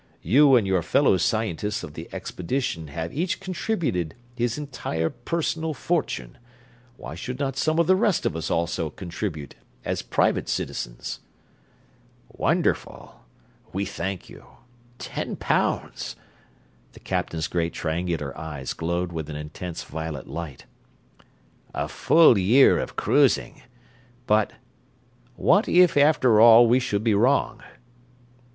You 0.23 0.55
and 0.55 0.65
your 0.65 0.81
fellow 0.81 1.15
scientists 1.17 1.83
of 1.83 1.93
the 1.93 2.09
expedition 2.11 2.87
have 2.87 3.13
each 3.13 3.39
contributed 3.39 4.15
his 4.33 4.57
entire 4.57 5.11
personal 5.11 5.75
fortune; 5.75 6.39
why 6.97 7.13
should 7.13 7.37
not 7.37 7.55
some 7.55 7.77
of 7.77 7.85
the 7.85 7.95
rest 7.95 8.25
of 8.25 8.35
us 8.35 8.49
also 8.49 8.89
contribute, 8.89 9.53
as 9.85 10.01
private 10.01 10.49
citizens?" 10.49 11.19
"Wonderful 12.29 13.23
we 13.73 13.85
thank 13.85 14.27
you. 14.27 14.43
Ten 14.97 15.35
pounds!" 15.35 16.15
The 16.93 16.99
captain's 16.99 17.45
great 17.47 17.73
triangular 17.73 18.35
eyes 18.35 18.73
glowed 18.73 19.11
with 19.11 19.29
an 19.29 19.35
intense 19.35 19.83
violet 19.83 20.27
light. 20.27 20.65
"A 21.75 21.87
full 21.87 22.39
year 22.39 22.79
of 22.79 22.95
cruising. 22.95 23.61
But... 24.25 24.53
what 25.35 25.69
if, 25.69 25.95
after 25.95 26.39
all, 26.41 26.65
we 26.65 26.79
should 26.79 27.03
be 27.03 27.13
wrong?" 27.13 27.61